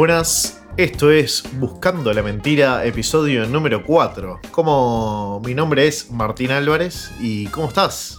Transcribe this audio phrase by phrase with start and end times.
[0.00, 4.40] Buenas, esto es Buscando la Mentira, episodio número 4.
[4.50, 8.16] Como mi nombre es Martín Álvarez y ¿cómo estás?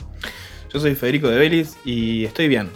[0.72, 2.70] Yo soy Federico de Vélez y estoy bien.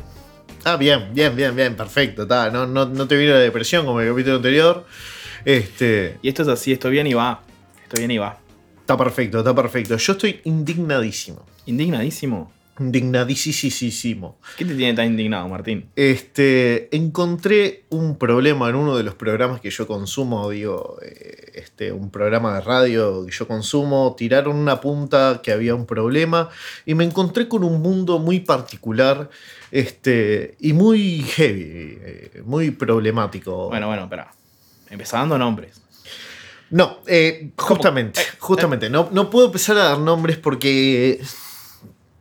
[0.63, 2.26] Ah, bien, bien, bien, bien, perfecto.
[2.26, 4.88] No, no, no te vino la depresión como el capítulo anterior.
[5.45, 7.44] Este, Y esto es así, estoy bien y va.
[7.84, 8.40] Estoy bien y va.
[8.80, 9.98] está perfecto, está perfecto.
[9.98, 11.45] Yo estoy indignadísimo.
[11.67, 12.52] Indignadísimo.
[12.77, 14.38] Indignadísimo.
[14.57, 15.89] ¿Qué te tiene tan indignado, Martín?
[15.95, 21.93] Este, encontré un problema en uno de los programas que yo consumo, digo, eh, este,
[21.93, 26.49] un programa de radio que yo consumo, tiraron una punta que había un problema
[26.85, 29.29] y me encontré con un mundo muy particular
[29.71, 33.70] este, y muy heavy, eh, muy problemático.
[33.70, 34.34] Bueno, bueno, espera.
[34.89, 35.81] Empezá dando nombres.
[36.71, 41.21] No, eh, justamente, justamente, no, no puedo empezar a dar nombres porque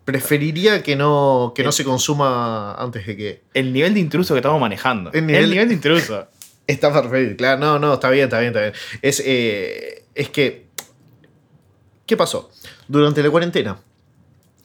[0.04, 3.42] preferiría que no, que no se consuma antes de que...
[3.54, 5.10] El nivel de intruso que estamos manejando.
[5.12, 6.26] El nivel- El nivel de intruso.
[6.66, 8.72] Está perfecto, claro, no, no, está bien, está bien, está bien.
[9.02, 10.66] Es, eh, es que,
[12.06, 12.50] ¿qué pasó?
[12.88, 13.78] Durante la cuarentena,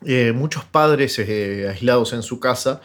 [0.05, 2.79] eh, muchos padres eh, aislados en su casa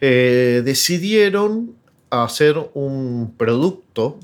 [0.00, 1.74] decidieron
[2.10, 4.18] hacer un producto,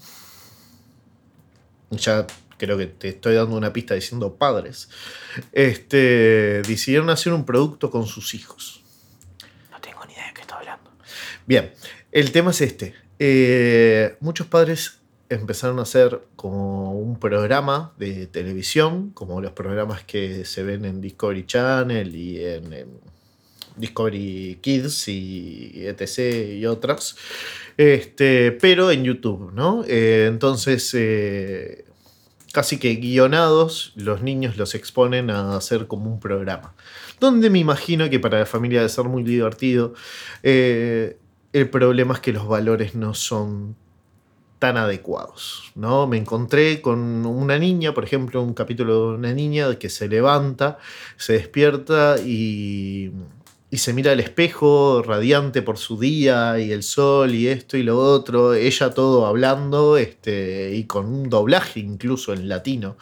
[1.90, 2.26] ya
[2.62, 4.88] creo que te estoy dando una pista diciendo padres,
[5.50, 8.84] este, decidieron hacer un producto con sus hijos.
[9.72, 10.92] No tengo ni idea de qué estoy hablando.
[11.44, 11.72] Bien,
[12.12, 12.94] el tema es este.
[13.18, 20.44] Eh, muchos padres empezaron a hacer como un programa de televisión, como los programas que
[20.44, 23.00] se ven en Discovery Channel y en, en
[23.76, 26.60] Discovery Kids y etc.
[26.60, 27.16] y otras,
[27.76, 29.82] este, pero en YouTube, ¿no?
[29.84, 31.86] Eh, entonces, eh,
[32.52, 36.74] casi que guionados, los niños los exponen a hacer como un programa.
[37.18, 39.94] Donde me imagino que para la familia debe ser muy divertido.
[40.42, 41.18] Eh,
[41.52, 43.76] el problema es que los valores no son
[44.58, 46.06] tan adecuados, ¿no?
[46.06, 50.78] Me encontré con una niña, por ejemplo, un capítulo de una niña que se levanta,
[51.16, 53.10] se despierta y,
[53.72, 57.82] y se mira al espejo radiante por su día y el sol y esto y
[57.82, 62.98] lo otro, ella todo hablando este, y con un doblaje incluso en latino,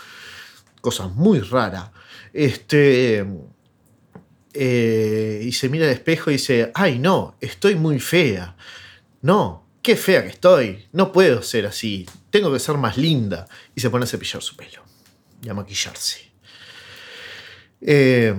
[0.80, 1.92] cosa muy rara.
[2.32, 3.26] Este,
[4.54, 8.54] eh, y se mira al espejo y dice, ay no, estoy muy fea.
[9.22, 10.86] No, qué fea que estoy.
[10.92, 12.06] No puedo ser así.
[12.30, 13.48] Tengo que ser más linda.
[13.74, 14.84] Y se pone a cepillar su pelo.
[15.42, 16.30] Y a maquillarse.
[17.80, 18.32] Eh,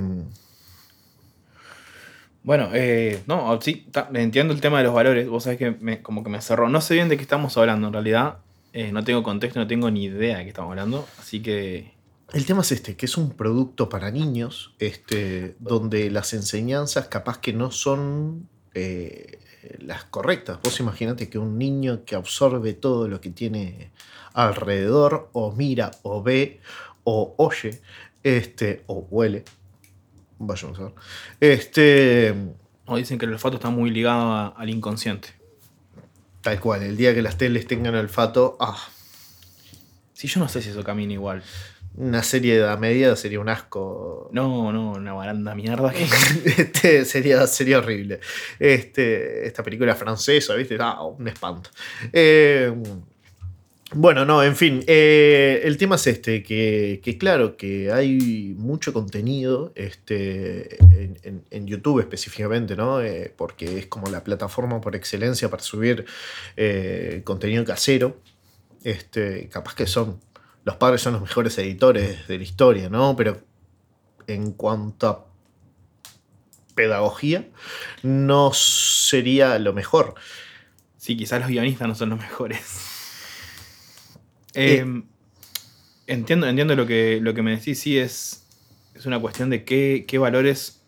[2.44, 5.28] Bueno, eh, no, sí, ta- entiendo el tema de los valores.
[5.30, 6.70] Vos sabés que como que me cerró.
[6.70, 8.38] No sé bien de qué estamos hablando en realidad.
[8.74, 11.08] Eh, no tengo contexto, no tengo ni idea de qué estamos hablando.
[11.20, 11.92] Así que.
[12.34, 17.40] el tema es este, que es un producto para niños, este, donde las enseñanzas capaz
[17.40, 19.40] que no son eh,
[19.80, 20.58] las correctas.
[20.64, 23.92] Vos imaginate que un niño que absorbe todo lo que tiene
[24.34, 26.60] alrededor, o mira, o ve,
[27.04, 27.82] o oye,
[28.24, 29.44] este, o huele,
[30.46, 30.94] vayamos a ver,
[31.40, 32.34] este,
[32.86, 35.30] O dicen que el olfato está muy ligado a- al inconsciente.
[36.42, 38.78] tal cual, el día que las teles tengan olfato, ah,
[40.14, 41.42] Sí, yo no sé si eso camina igual.
[41.96, 44.30] una serie de edad media sería un asco.
[44.32, 46.06] No, no, una baranda mierda que.
[46.62, 48.20] Este, sería, sería horrible.
[48.60, 50.78] Este, esta película francesa, ¿viste?
[50.80, 51.70] Ah, un espanto.
[52.14, 52.72] Eh,
[53.94, 54.84] bueno, no, en fin.
[54.88, 62.00] eh, el tema es este: que, que claro, que hay mucho contenido este, en, YouTube
[62.00, 63.02] específicamente, ¿no?
[63.02, 66.06] Eh, porque es como la plataforma por excelencia para subir
[66.56, 68.18] eh, contenido casero.
[68.84, 70.20] Este, capaz que son.
[70.64, 73.16] Los padres son los mejores editores de la historia, ¿no?
[73.16, 73.42] Pero
[74.28, 75.28] en cuanto a
[76.76, 77.50] pedagogía,
[78.04, 80.16] no sería lo mejor.
[80.98, 82.91] Sí, quizás los guionistas no son los mejores.
[84.54, 84.86] Eh.
[84.86, 85.04] Eh,
[86.08, 88.48] entiendo, entiendo lo que, lo que me decís, sí, es,
[88.96, 90.82] es una cuestión de qué, qué valores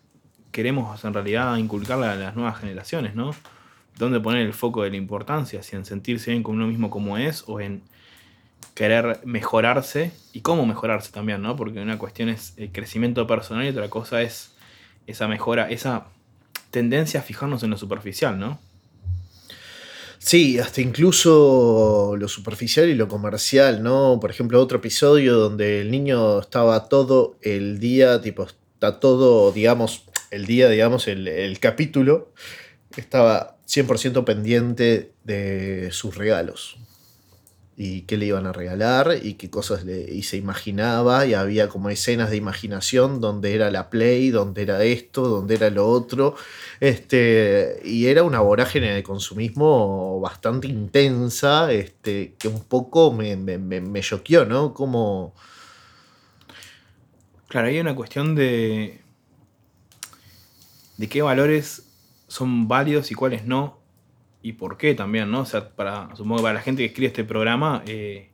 [0.52, 3.34] queremos en realidad inculcarle a las nuevas generaciones, ¿no?
[3.98, 5.62] ¿Dónde poner el foco de la importancia?
[5.62, 7.82] Si en sentirse bien con uno mismo como es o en
[8.74, 11.56] querer mejorarse y cómo mejorarse también, ¿no?
[11.56, 14.54] Porque una cuestión es el crecimiento personal y otra cosa es
[15.06, 16.06] esa mejora, esa
[16.70, 18.58] tendencia a fijarnos en lo superficial, ¿no?
[20.24, 24.18] Sí, hasta incluso lo superficial y lo comercial, ¿no?
[24.22, 30.06] Por ejemplo, otro episodio donde el niño estaba todo el día, tipo, está todo, digamos,
[30.30, 32.32] el día, digamos, el, el capítulo,
[32.96, 36.78] estaba 100% pendiente de sus regalos.
[37.76, 41.68] Y qué le iban a regalar y qué cosas le, y se imaginaba y había
[41.68, 46.36] como escenas de imaginación donde era la play, donde era esto, donde era lo otro.
[46.80, 53.58] Este, y era una vorágine de consumismo bastante intensa, este, que un poco me, me,
[53.58, 54.72] me, choqueó, ¿no?
[54.72, 55.34] Como...
[57.48, 59.00] Claro, hay una cuestión de,
[60.96, 61.84] de qué valores
[62.28, 63.83] son válidos y cuáles no
[64.44, 65.40] y por qué también, ¿no?
[65.40, 68.28] O sea, para, supongo que para la gente que escribe este programa, eh,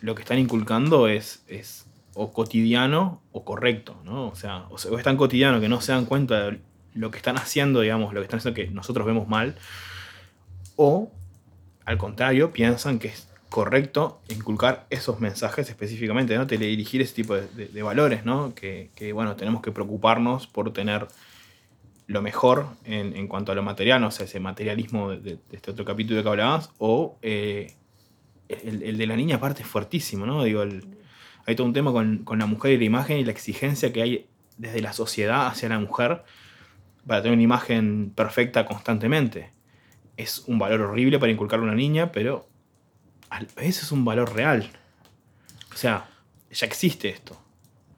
[0.00, 4.28] lo que están inculcando es, es o cotidiano o correcto, ¿no?
[4.28, 6.60] O sea, o, es tan cotidiano que no se dan cuenta de
[6.94, 9.54] lo que están haciendo, digamos, lo que están haciendo que nosotros vemos mal,
[10.76, 11.12] o
[11.84, 16.46] al contrario, piensan que es correcto inculcar esos mensajes específicamente, ¿no?
[16.46, 18.54] Teledirigir ese tipo de, valores, ¿no?
[18.54, 21.06] Que, que, bueno, tenemos que preocuparnos por tener
[22.10, 26.20] lo mejor en, cuanto a lo material, o sea, ese materialismo de, este otro capítulo
[26.24, 27.76] que hablabas, o eh,
[28.48, 30.42] el, de la niña aparte es fuertísimo, ¿no?
[30.42, 30.64] Digo,
[31.46, 34.26] hay todo un tema con, la mujer y la imagen y la exigencia que hay
[34.58, 36.24] desde la sociedad hacia la mujer
[37.06, 39.52] para tener una imagen perfecta constantemente.
[40.16, 42.48] Es un valor horrible para inculcar a una niña, pero
[43.30, 44.68] a veces es un valor real.
[45.72, 46.10] O sea,
[46.50, 47.40] ya existe esto.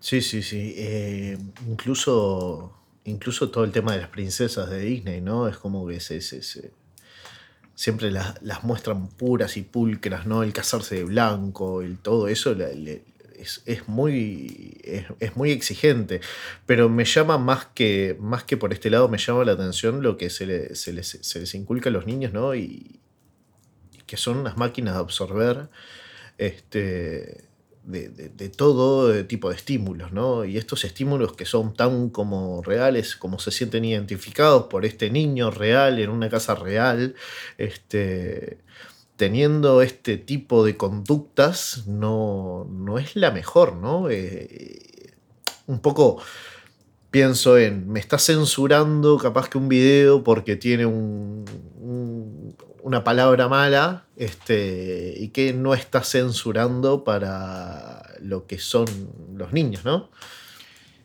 [0.00, 0.75] Sí, sí, sí.
[0.76, 5.49] Eh, incluso incluso todo el tema de las princesas de Disney, ¿no?
[5.49, 6.20] Es como que se,
[7.75, 10.43] siempre las, muestran puras y pulcras, ¿no?
[10.43, 12.56] El casarse de blanco, el todo eso
[13.66, 14.81] es, muy,
[15.19, 16.20] es, muy exigente.
[16.66, 20.16] Pero me llama más que, más que por este lado, me llama la atención lo
[20.16, 22.55] que se, les, se les inculca a los niños, ¿no?
[22.55, 23.00] Y,
[24.12, 25.70] que son unas máquinas de absorber.
[26.37, 27.44] Este,
[27.84, 30.44] de, todo tipo de estímulos, ¿no?
[30.44, 35.50] Y estos estímulos que son tan como reales, como se sienten identificados por este niño
[35.50, 37.14] real en una casa real,
[37.58, 38.58] este,
[39.17, 44.08] teniendo este tipo de conductas, no, no es la mejor, ¿no?
[44.11, 45.12] Eh,
[45.67, 46.23] un poco
[47.11, 51.44] pienso en, me está censurando capaz que un video porque tiene un,
[52.82, 58.87] una palabra mala este, y que no está censurando para lo que son
[59.37, 60.11] los niños, ¿no?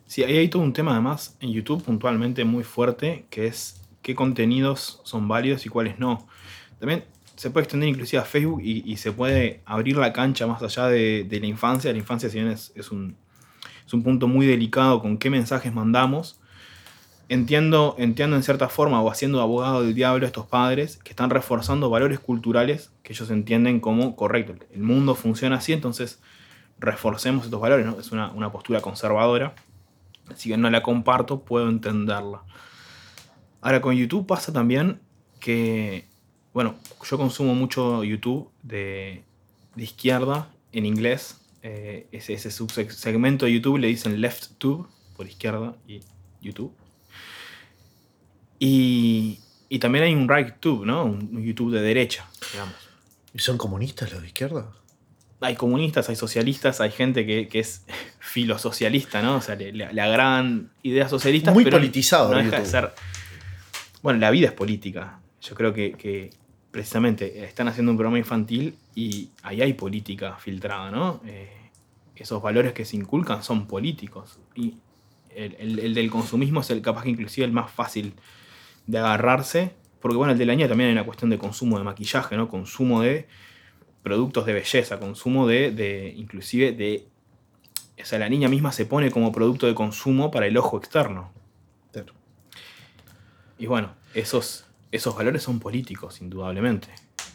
[0.06, 4.16] Sí, ahí hay todo un tema además en YouTube puntualmente muy fuerte, que es qué
[4.16, 6.28] contenidos son válidos y cuáles no.
[6.80, 10.88] También se puede extender inclusive a Facebook y, se puede abrir la cancha más allá
[10.88, 11.92] de, la infancia.
[11.92, 13.16] La infancia, si bien es, un,
[13.86, 16.37] es un punto muy delicado con qué mensajes mandamos,
[17.30, 21.30] entiendo, entiendo en cierta forma, o haciendo abogado del diablo a estos padres que están
[21.30, 24.58] reforzando valores culturales que ellos entienden como correctos.
[24.74, 26.20] El mundo funciona así, entonces
[26.80, 27.86] reforcemos estos valores.
[27.86, 28.00] ¿no?
[28.00, 29.56] Es una, postura conservadora.
[30.36, 32.44] Si bien no la comparto, puedo entenderla.
[33.62, 35.00] Ahora, con YouTube pasa también
[35.40, 36.06] que,
[36.54, 36.76] bueno,
[37.10, 39.24] yo consumo mucho YouTube de,
[39.76, 41.42] izquierda en inglés.
[41.64, 46.02] Eh, ese, ese subsegmento de YouTube le dicen left tube por izquierda y
[46.42, 46.72] YouTube.
[48.60, 49.40] Y,
[49.80, 51.06] también hay un right tube, ¿no?
[51.06, 52.76] Un YouTube de derecha, digamos.
[53.34, 54.72] ¿Y son comunistas los de izquierda?
[55.42, 57.86] Hay comunistas, hay socialistas, hay gente que, es
[58.20, 59.36] filosocialista, ¿no?
[59.36, 61.52] O sea, la, gran idea socialista.
[61.52, 62.32] Muy politizado.
[62.32, 62.94] No deja de ser.
[64.02, 65.20] Bueno, la vida es política.
[65.42, 66.32] Yo creo que,
[66.72, 71.22] precisamente están haciendo un programa infantil y ahí hay política filtrada, ¿no?
[71.26, 71.50] Eh,
[72.16, 74.40] esos valores que se inculcan son políticos.
[74.56, 74.76] Y
[75.36, 78.14] el, el, del consumismo es el capaz que inclusive el más fácil
[78.88, 81.84] de agarrarse, porque bueno, el de la niña también hay una cuestión de consumo de
[81.84, 82.50] maquillaje, ¿no?
[82.50, 83.28] Consumo de
[84.02, 87.08] productos de belleza, consumo de, de inclusive de...
[88.02, 91.32] O sea, la niña misma se pone como producto de consumo para el ojo externo.
[93.60, 96.90] Y bueno, esos, esos valores son políticos, indudablemente.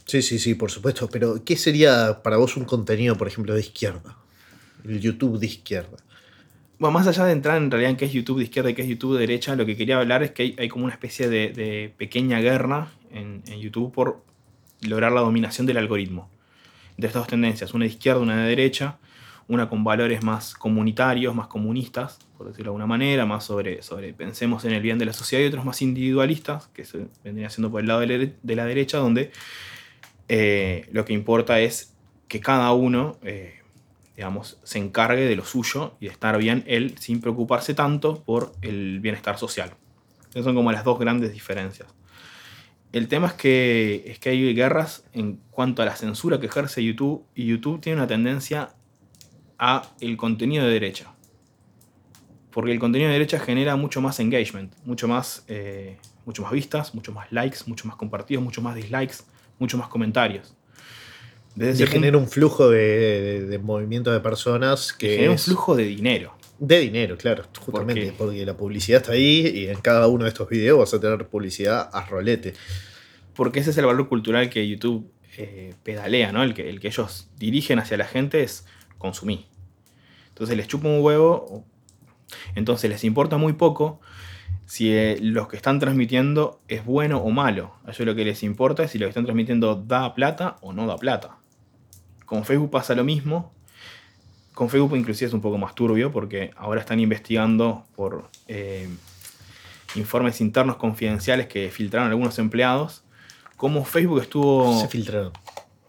[0.06, 1.08] Sí, sí, sí, por supuesto.
[1.08, 4.16] Pero, ¿qué sería para vos un contenido, por ejemplo, de izquierda?
[4.84, 5.96] El YouTube de izquierda.
[6.90, 8.88] Más allá de entrar en realidad en qué es YouTube de izquierda y qué es
[8.88, 12.40] YouTube de derecha, lo que quería hablar es que hay, como una especie de, pequeña
[12.40, 14.24] guerra en, YouTube por
[14.80, 16.28] lograr la dominación del algoritmo.
[16.96, 18.98] De estas dos tendencias, una de izquierda, una de derecha,
[19.48, 23.80] una con valores más comunitarios, más comunistas, por decirlo de alguna manera, más sobre,
[24.14, 27.70] pensemos en el bien de la sociedad, y otros más individualistas, que se vendrían siendo
[27.70, 29.30] por el lado de la derecha, donde
[30.28, 31.94] eh, lo que importa es
[32.28, 33.61] que cada uno eh,
[34.62, 39.00] se encargue de lo suyo y de estar bien él sin preocuparse tanto por el
[39.00, 39.74] bienestar social.
[40.30, 41.88] Esas son como las dos grandes diferencias.
[42.92, 46.84] El tema es que, es que hay guerras en cuanto a la censura que ejerce
[46.84, 48.74] YouTube y YouTube tiene una tendencia
[49.58, 51.14] a el contenido de derecha.
[52.50, 56.94] Porque el contenido de derecha genera mucho más engagement, mucho más, eh, mucho más vistas,
[56.94, 59.24] mucho más likes, mucho más compartidos, mucho más dislikes,
[59.58, 60.54] mucho más comentarios.
[61.54, 65.76] Desde ese genera un flujo de, de- de movimiento de personas que genera un flujo
[65.76, 66.34] de dinero.
[66.58, 70.48] de dinero, claro, justamente, porque la publicidad está ahí y en cada uno de estos
[70.48, 72.54] videos vas a tener publicidad a rolete.
[73.34, 76.42] Porque ese es el valor cultural que YouTube eh, pedalea, ¿no?
[76.42, 78.66] El que, el que ellos dirigen hacia la gente es
[78.98, 79.46] consumir.
[80.28, 81.64] Entonces les chupa un huevo.
[82.54, 84.00] Entonces les importa muy poco
[84.66, 87.74] si eh, lo que están transmitiendo es bueno o malo.
[87.84, 90.72] A ellos lo que les importa es si lo que están transmitiendo da plata o
[90.72, 91.36] no da plata.
[92.32, 93.52] Con Facebook pasa lo mismo.
[94.54, 98.88] Con Facebook inclusive es un poco más turbio porque ahora están investigando por eh,
[99.96, 103.04] informes internos confidenciales que filtraron algunos empleados.
[103.58, 104.80] Cómo Facebook estuvo...
[104.80, 105.30] Se filtraron.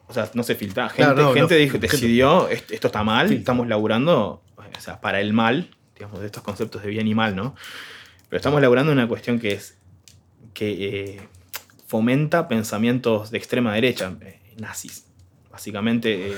[0.10, 0.90] O sea, no se filtra.
[0.90, 3.36] Gente, Claro, no, gente no, dijo, decidió, "Est- esto está mal, Sí.
[3.36, 7.38] estamos laburando, o sea, para el mal, digamos, de estos conceptos de bien y mal,
[7.38, 7.56] ¿no?
[8.28, 9.78] Pero estamos laburando una cuestión que es,
[10.54, 10.72] que
[11.14, 11.22] eh,
[11.88, 15.06] fomenta pensamientos de extrema derecha, eh, nazis.
[15.54, 16.38] Básicamente, eh,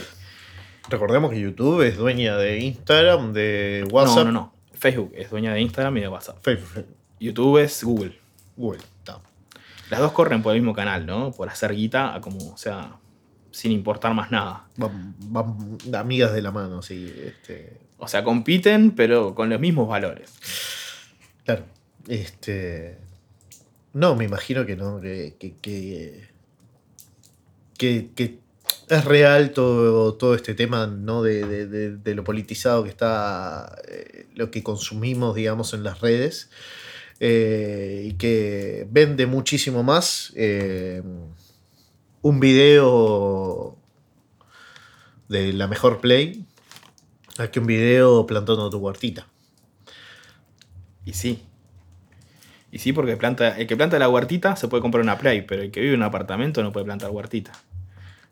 [0.90, 4.18] Recordemos que YouTube es dueña de Instagram, de WhatsApp.
[4.18, 4.54] no, no, no.
[4.74, 6.38] Facebook es dueña de Instagram y de WhatsApp.
[6.44, 6.86] Facebook,
[7.20, 8.20] YouTube es Google.
[8.56, 8.82] Google.
[9.00, 9.20] está.
[9.90, 11.32] Las dos corren por el mismo canal, ¿no?
[11.32, 12.98] Por hacer guita, a como, o sea,
[13.52, 14.68] sin importar más nada.
[14.78, 15.56] Van, van
[15.96, 17.12] amigas de la mano, sí.
[17.24, 20.34] Este, O sea, compiten, pero con los mismos valores.
[21.46, 21.64] claro.
[22.08, 23.00] Este.
[23.94, 25.00] No, me imagino que no.
[25.02, 25.60] Que, que-
[27.78, 28.40] que
[28.90, 31.24] es real todo, todo este tema, ¿no?
[31.24, 33.76] De, de- de- lo politizado que está.
[33.88, 36.50] eh, lo que consumimos, digamos, en las redes.
[37.20, 40.34] eh, y que vende muchísimo más.
[40.36, 41.02] eh,
[42.22, 43.78] un video
[45.28, 46.46] de la mejor play
[47.52, 49.28] que un video plantando tu huertita.
[51.06, 51.44] Y sí.
[52.72, 55.62] Y sí, porque planta, el que planta la huertita se puede comprar una Play, pero
[55.62, 57.54] el que vive en un apartamento no puede plantar huertita.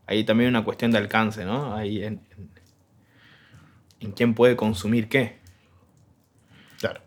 [0.05, 1.75] Ahí también hay una cuestión de alcance, ¿no?
[1.75, 2.49] Ahí en, en,
[4.01, 5.39] en quién puede consumir qué.
[6.79, 7.01] Claro.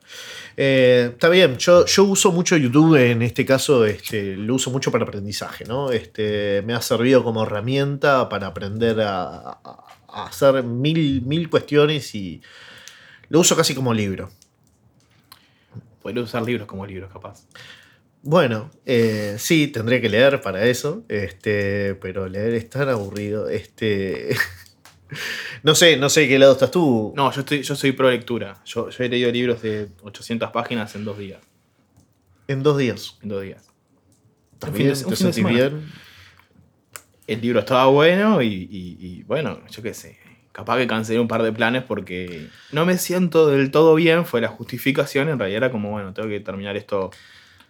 [0.56, 4.90] Eh, está bien, yo, yo uso mucho YouTube en este caso, este, lo uso mucho
[4.90, 5.90] para aprendizaje, ¿no?
[5.90, 12.14] Este, me ha servido como herramienta para aprender a, a- a hacer mil, mil cuestiones
[12.14, 12.40] y
[13.28, 14.30] lo uso casi como libro.
[16.00, 17.42] Podría usar libros como libros, capaz.
[18.28, 23.48] Bueno, eh, sí, tendré que leer para eso, este, pero leer es tan aburrido.
[23.48, 24.34] Este,
[25.62, 27.12] no sé, no sé de qué lado estás tú.
[27.16, 28.60] No, yo, estoy, yo soy pro lectura.
[28.64, 31.40] Yo, yo he leído libros de 800 páginas en dos días.
[32.48, 33.16] En dos días.
[33.22, 33.62] En dos días.
[34.66, 34.72] Un
[35.10, 35.88] ¿Te sentís bien?
[37.28, 40.18] El libro estaba bueno y, y- y, bueno, yo qué sé.
[40.50, 44.24] Capaz que cancelé un par de planes porque no me siento del todo bien.
[44.24, 45.28] Fue la justificación.
[45.28, 47.10] En realidad era como, bueno, tengo que terminar esto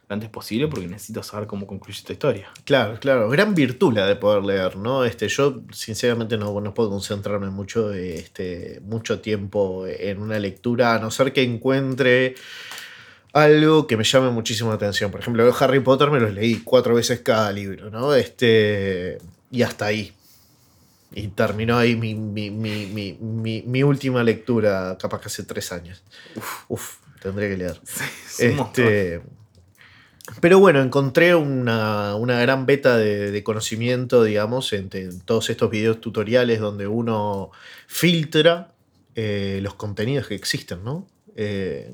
[0.08, 2.48] lo antes posible porque necesito saber cómo concluye esta historia.
[2.64, 3.28] Claro, claro.
[3.28, 5.04] Gran virtud la de poder leer, ¿no?
[5.04, 10.98] Este, yo sinceramente no, no puedo concentrarme mucho, este, mucho tiempo en una lectura, a
[11.00, 12.34] no ser que encuentre
[13.32, 15.10] algo que me llame muchísimo la atención.
[15.10, 18.14] Por ejemplo, Harry Potter me los leí cuatro veces cada libro, ¿no?
[18.14, 19.18] Este,
[19.50, 20.12] y hasta ahí.
[21.12, 25.70] Y terminó ahí mi, mi, mi, mi, mi- mi última lectura, capaz que hace tres
[25.72, 26.02] años.
[26.68, 27.80] Uf, tendré que leer.
[28.38, 28.84] Es un montón.
[28.84, 29.22] Este,
[30.40, 36.00] pero bueno, encontré una, una gran beta de, conocimiento, digamos, en, en todos estos videos
[36.00, 37.50] tutoriales donde uno
[37.86, 38.72] filtra
[39.18, 41.06] eh, los contenidos que existen, ¿no?
[41.36, 41.90] Eh,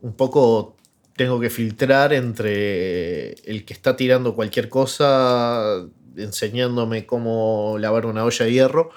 [0.00, 0.76] un poco
[1.16, 5.84] tengo que filtrar entre el que está tirando cualquier cosa,
[6.16, 8.90] enseñándome cómo lavar una olla de hierro,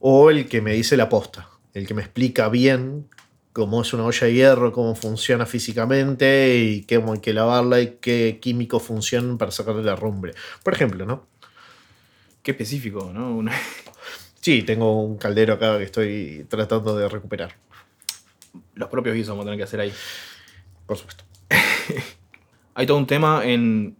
[0.00, 3.06] o el que me dice la posta, el que me explica bien
[3.58, 7.96] cómo es una olla de hierro, cómo funciona físicamente y cómo hay que lavarla y
[8.00, 10.32] qué químicos funcionan para sacarle la rumbre.
[10.62, 11.26] Por ejemplo, ¿no?
[12.44, 13.34] Qué específico, ¿no?
[13.34, 13.52] Una-
[14.40, 17.56] Sí, tengo un caldero acá que estoy tratando de recuperar,
[18.76, 19.92] los propios guisos vamos a tener que hacer ahí.
[20.86, 21.24] por supuesto.
[22.74, 23.96] Hay todo un tema en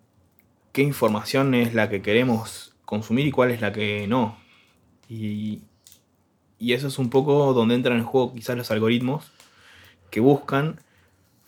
[0.71, 4.39] qué información es la que queremos consumir y cuál es la que no.
[5.09, 5.63] Y,
[6.61, 9.33] y eso es un poco donde entran en juego quizás los algoritmos
[10.11, 10.81] que buscan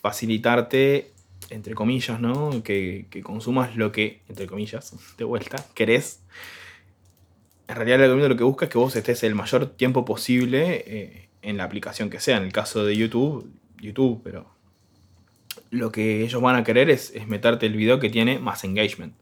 [0.00, 1.12] facilitarte,
[1.50, 2.62] entre comillas, ¿no?
[2.62, 6.22] Que, que consumas lo que, entre comillas, de vuelta, querés.
[7.68, 10.84] En realidad el algoritmo lo que busca es que vos estés el mayor tiempo posible
[10.86, 12.36] eh, en la aplicación que sea.
[12.36, 13.48] En el caso de YouTube,
[13.80, 14.46] YouTube, pero
[15.70, 19.14] lo que ellos van a querer es, es meterte el video que tiene más engagement.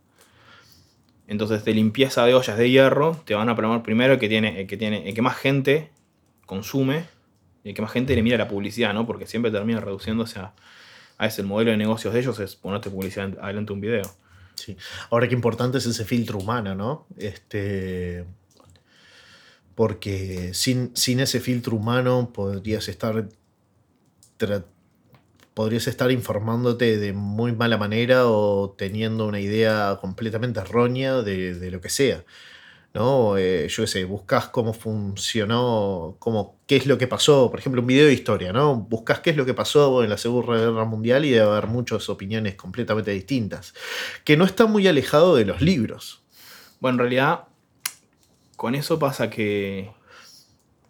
[1.27, 4.63] Entonces, de limpieza de ollas de hierro, te van a programar primero el que tiene,
[4.63, 5.91] el que tiene, el que más gente
[6.47, 7.05] consume,
[7.65, 9.07] y que más gente le mira la publicidad, ¿no?
[9.07, 10.55] Porque siempre termina reduciéndose a,
[11.19, 14.15] a ese el modelo de negocios de ellos es ponerte publicidad adelante de un video.
[14.55, 14.77] Sí.
[15.11, 17.07] Ahora qué importante es ese filtro humano, ¿no?
[17.17, 18.25] Este.
[19.75, 23.29] porque sin, sin ese filtro humano podrías estar
[25.59, 31.81] podrías estar informándote de muy mala manera o teniendo una idea completamente errónea de, lo
[31.81, 32.25] que sea.
[32.99, 33.39] ¿No?
[33.39, 37.81] Eh, yo qué sé, buscas cómo funcionó, cómo, qué es lo que pasó, por ejemplo,
[37.81, 38.75] un video de historia, ¿no?
[38.75, 42.09] Buscas qué es lo que pasó en la Segunda Guerra Mundial y debe haber muchas
[42.09, 43.73] opiniones completamente distintas,
[44.25, 46.23] que no está muy alejado de los libros.
[46.81, 47.45] Bueno, en realidad,
[48.57, 49.93] con eso pasa que,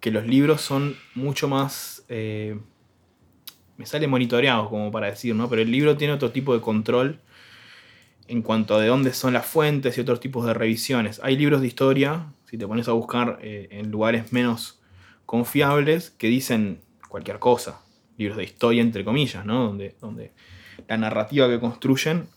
[0.00, 2.05] que los libros son mucho más...
[2.09, 2.59] Eh,
[3.77, 5.49] me sale monitoreado, como para decir, ¿no?
[5.50, 7.21] Pero el libro tiene otro tipo de control
[8.28, 11.20] en cuanto a de dónde son las fuentes y otros tipos de revisiones.
[11.23, 14.80] Hay libros de historia, si te pones a buscar eh, en lugares menos
[15.26, 17.80] confiables, que dicen cualquier cosa.
[18.16, 19.64] Libros de historia, entre comillas, ¿no?
[19.66, 20.32] Donde, donde
[20.87, 22.28] la narrativa que construyen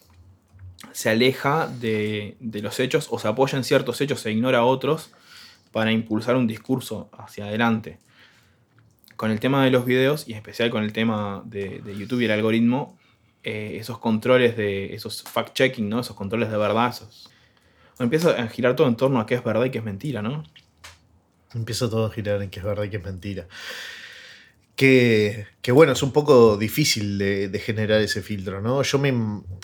[0.91, 5.11] se aleja de, de los hechos o se apoya en ciertos hechos e ignora otros
[5.71, 7.99] para impulsar un discurso hacia adelante
[9.21, 12.25] con el tema de los videos, y en especial con el tema de, YouTube y
[12.25, 12.97] el algoritmo,
[13.43, 15.99] eh, esos controles de esos fact-checking, ¿no?
[15.99, 16.93] Esos controles de verdad,
[17.99, 20.43] empieza a girar todo en torno a qué es verdad y qué es mentira, ¿no?
[21.53, 23.47] Empieza todo a girar en qué es verdad y qué es mentira.
[24.75, 28.81] Que, bueno, es un poco difícil de, generar ese filtro, ¿no?
[28.81, 29.11] Yo me,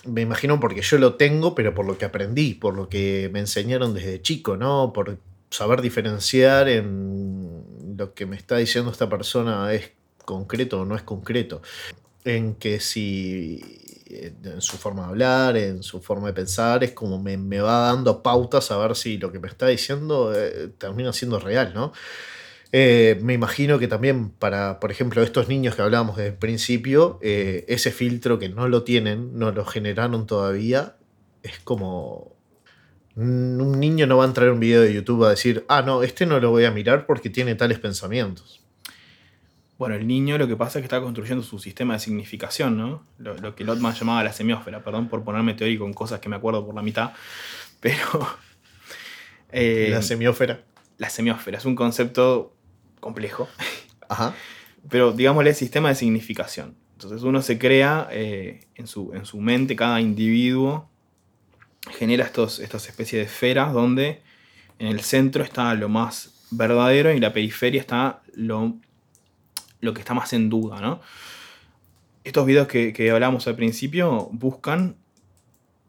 [0.05, 3.39] me, imagino porque yo lo tengo, pero por lo que aprendí, por lo que me
[3.39, 4.93] enseñaron desde chico, ¿no?
[4.93, 5.17] Por
[5.49, 9.91] saber diferenciar en lo que me está diciendo esta persona es
[10.23, 11.61] concreto o no es concreto.
[12.27, 13.61] En que si
[14.09, 18.23] en su forma de hablar, en su forma de pensar, es como me, va dando
[18.23, 21.93] pautas a ver si lo que me está diciendo eh, termina siendo real, ¿no?
[22.71, 27.17] Eh, me imagino que también para, por ejemplo, estos niños que hablábamos desde el principio,
[27.21, 30.97] eh, ese filtro que no lo tienen, no lo generaron todavía,
[31.43, 32.35] es como
[33.15, 36.03] un niño no va a entrar en un video de YouTube a decir, ah, no,
[36.03, 38.66] este no lo voy a mirar porque tiene tales pensamientos.
[39.77, 43.03] Bueno, el niño lo que pasa es que está construyendo su sistema de significación, ¿no?
[43.19, 46.65] Lo, que Lotman llamaba la semiósfera, perdón por ponerme teórico en cosas que me acuerdo
[46.65, 47.11] por la mitad,
[47.79, 48.27] pero...
[49.51, 50.61] Eh, la semiósfera.
[50.97, 52.55] La semiósfera es un concepto
[52.99, 53.47] complejo.
[54.09, 54.33] Ajá.
[54.89, 56.75] Pero digámosle sistema de significación.
[56.93, 60.89] Entonces uno se crea eh, en, su, en su mente, cada individuo
[61.91, 64.21] genera estos, estas especies de esferas donde
[64.79, 68.77] en el centro está lo más verdadero y en la periferia está lo,
[69.81, 70.81] lo que está más en duda.
[70.81, 71.01] ¿no?
[72.23, 74.95] Estos videos que, que hablamos al principio buscan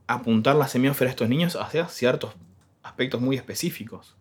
[0.06, 2.34] apuntar la semiósfera a estos niños hacia ciertos
[2.82, 4.16] aspectos muy específicos.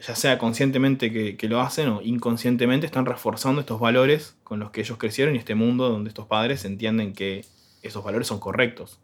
[0.00, 4.70] Ya sea conscientemente que, que, lo hacen o inconscientemente están reforzando estos valores con los
[4.70, 7.44] que ellos crecieron y este mundo donde estos padres entienden que
[7.82, 9.00] esos valores son correctos.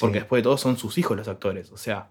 [0.00, 1.70] Porque después de todo son sus hijos los actores.
[1.70, 2.08] O sea,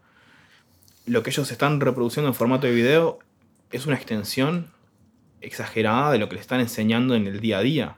[1.06, 3.20] lo que ellos están reproduciendo en formato de video
[3.72, 4.72] es una extensión
[5.44, 7.98] exagerada de lo que le están enseñando en el día a día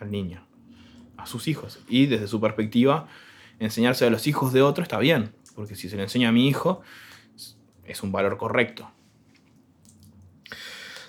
[0.00, 0.46] al niño,
[1.16, 1.78] a sus hijos.
[1.88, 3.06] Y desde su perspectiva,
[3.60, 6.48] enseñarse a los hijos de otro está bien, porque si se le enseña a mi
[6.48, 6.82] hijo,
[7.84, 8.90] es un valor correcto.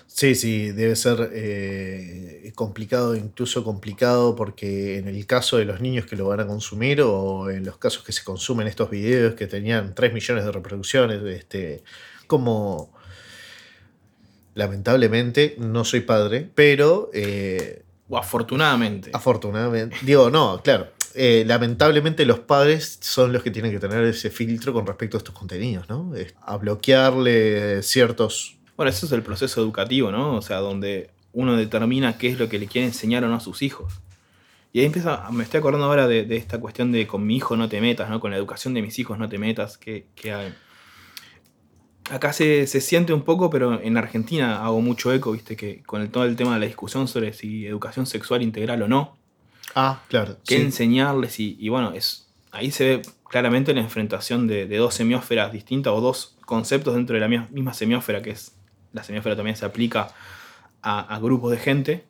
[0.06, 6.06] Sí, sí, debe ser eh, complicado, incluso complicado, porque en el caso de los niños
[6.06, 9.48] que lo van a consumir o en los casos que se consumen estos videos que
[9.48, 11.82] tenían 3 millones de reproducciones, este,
[12.28, 12.92] como
[14.54, 17.10] lamentablemente no soy padre, pero...
[17.12, 19.10] Eh, o afortunadamente.
[19.12, 19.96] Afortunadamente.
[20.02, 20.88] Digo, no, claro.
[21.14, 25.18] Eh, lamentablemente los padres son los que tienen que tener ese filtro con respecto a
[25.18, 26.12] estos contenidos, ¿no?
[26.42, 30.34] A bloquearle ciertos bueno, eso es el proceso educativo, ¿no?
[30.36, 33.40] O sea, donde uno determina qué es lo que le quiere enseñar o no a
[33.40, 34.00] sus hijos.
[34.72, 37.68] Y ahí empieza, me estoy acordando ahora de, esta cuestión de con mi hijo no
[37.68, 38.18] te metas, ¿no?
[38.18, 40.52] Con la educación de mis hijos no te metas, que, hay.
[42.10, 46.24] Acá se, siente un poco, pero en Argentina hago mucho eco, viste, que con todo
[46.24, 49.16] el tema de la discusión sobre si educación sexual integral o no.
[49.74, 50.36] Ah, claro.
[50.46, 55.50] Qué enseñarles y, bueno, es, ahí se ve claramente la enfrentación de, de, dos semiósferas
[55.52, 58.52] distintas o dos conceptos dentro de la misma semiósfera, que es
[58.94, 60.14] la semiósfera también se aplica
[60.80, 62.04] a, grupos de gente,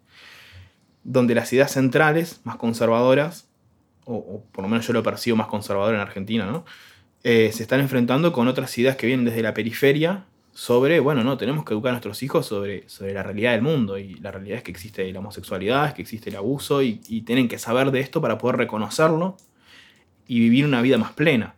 [1.04, 3.48] donde las ideas centrales, más conservadoras,
[4.04, 6.64] o, por lo menos yo lo percibo más conservador en Argentina, ¿no?
[7.26, 11.38] Eh, se están enfrentando con otras ideas que vienen desde la periferia sobre, bueno, no,
[11.38, 14.58] tenemos que educar a nuestros hijos sobre, sobre la realidad del mundo y la realidad
[14.58, 18.20] es que existe la homosexualidad, que existe el abuso y, tienen que saber de esto
[18.20, 19.38] para poder reconocerlo
[20.28, 21.54] y vivir una vida más plena.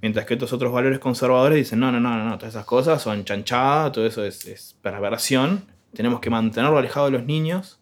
[0.00, 3.22] Mientras que estos otros valores conservadores dicen, no, no, no, no, todas esas cosas son
[3.24, 5.66] chanchada, todo eso es, perversión.
[5.92, 7.78] Tenemos que mantenerlo alejado de los niños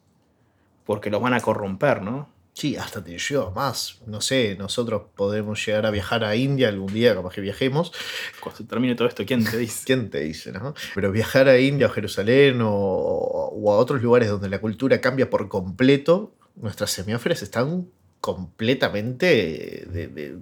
[0.84, 2.28] porque los van a corromper, ¿no?
[2.58, 4.00] Sí, hasta te lleva más.
[4.06, 7.92] No sé, nosotros podemos llegar a viajar a India algún día, capaz que viajemos.
[8.40, 9.84] Cuando termine todo esto, ¿quién te dice?
[9.86, 10.74] ¿Quién te dice, no?
[10.92, 15.30] Pero viajar a India o Jerusalén o, o a otros lugares donde la cultura cambia
[15.30, 17.88] por completo, nuestras semióferas están
[18.20, 20.38] completamente de- de-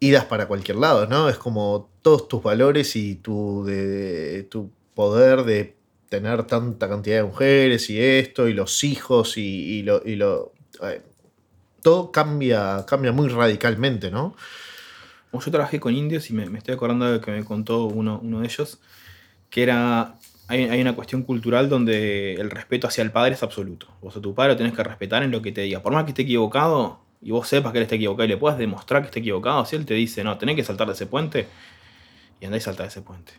[0.00, 1.28] idas para cualquier lado, ¿no?
[1.28, 5.75] Es como todos tus valores y tu, de, tu poder de
[6.08, 9.42] tener tanta cantidad de mujeres y esto, y los hijos, y,
[9.78, 10.02] y lo.
[10.04, 11.02] y lo- eh,
[11.82, 14.34] todo cambia, cambia muy radicalmente, ¿no?
[15.32, 18.40] Yo trabajé con indios y me, me estoy acordando de que me contó uno, uno
[18.40, 18.80] de ellos,
[19.50, 20.16] que era,
[20.48, 23.86] hay, hay una cuestión cultural donde el respeto hacia el padre es absoluto.
[24.00, 25.82] Vos a tu padre lo tenés que respetar en lo que te diga.
[25.82, 28.58] Por más que esté equivocado y vos sepas que él está equivocado y le puedas
[28.58, 31.46] demostrar que está equivocado, si él te dice, no, tenés que saltar de ese puente,
[32.40, 33.34] y andá y saltá de ese puente.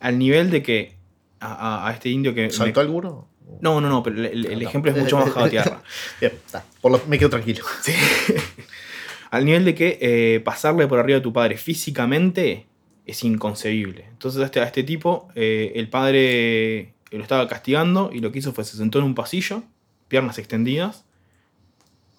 [0.00, 0.96] Al nivel de que
[1.44, 2.42] a, este indio que...
[2.42, 3.28] me- ¿Saltó alguno?
[3.60, 4.68] No, no, no, pero el, el- el No.
[4.68, 5.82] ejemplo es mucho más bajo tierra.
[6.20, 6.64] Bien, está.
[6.80, 7.64] Por lo, me quedo tranquilo.
[9.30, 12.66] Al nivel de que eh, pasarle por arriba a tu padre físicamente
[13.06, 14.06] es inconcebible.
[14.10, 18.38] Entonces a este, a este tipo, eh, el padre lo estaba castigando y lo que
[18.38, 19.62] hizo fue se sentó en un pasillo,
[20.08, 21.04] piernas extendidas,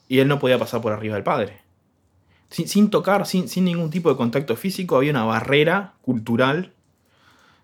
[0.08, 1.60] y él no podía pasar por arriba del padre.
[2.50, 6.74] Sin, sin tocar, sin, sin ningún tipo de contacto físico, había una barrera cultural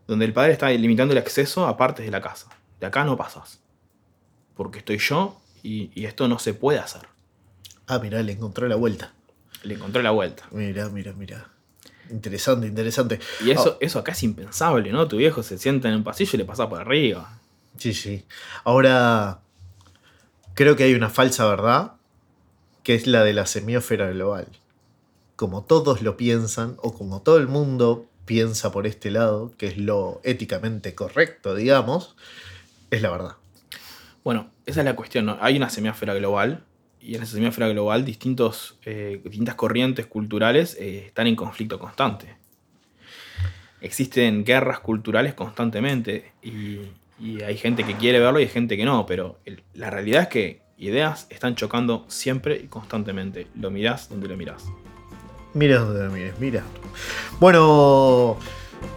[0.07, 2.47] donde el padre estaba limitando el acceso a partes de la casa.
[2.79, 3.59] De acá no pasas.
[4.55, 7.03] Porque estoy yo y, y esto no se puede hacer.
[7.87, 9.13] Ah, mirá, le encontró la vuelta.
[9.63, 10.43] Le encontré la vuelta.
[10.51, 11.47] Mira, mira, mira.
[12.09, 13.19] Interesante, interesante.
[13.45, 15.07] Y eso, Oh, eso acá es impensable, ¿no?
[15.07, 17.39] Tu viejo se sienta en un pasillo y le pasa por arriba.
[17.77, 18.25] sí, sí.
[18.63, 19.39] Ahora,
[20.53, 21.93] creo que hay una falsa verdad,
[22.83, 24.47] que es la de la semiósfera global.
[25.35, 29.77] Como todos lo piensan, o como todo el mundo piensa por este lado, que es
[29.77, 32.15] lo éticamente correcto, digamos,
[32.89, 33.35] es la verdad.
[34.23, 35.35] Bueno, esa es la cuestión.
[35.41, 36.63] Hay una semiósfera global
[37.01, 42.37] y en esa semiósfera global distintos, eh, distintas corrientes culturales eh, están en conflicto constante.
[43.81, 46.83] Existen guerras culturales constantemente y,
[47.19, 49.39] y hay gente que quiere verlo y hay gente que no, pero
[49.73, 53.47] la realidad es que ideas están chocando siempre y constantemente.
[53.55, 54.63] Lo mirás donde lo mirás.
[55.53, 56.63] Mira donde lo mires, mira.
[57.39, 58.37] Bueno,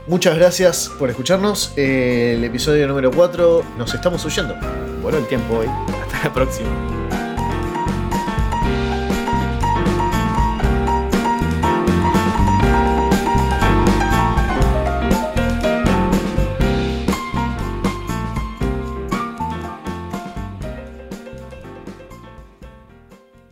[0.07, 1.73] muchas gracias por escucharnos.
[1.77, 4.55] El episodio número 4 nos estamos huyendo.
[5.03, 5.67] Voló el tiempo hoy.
[5.67, 7.04] Hasta la próxima.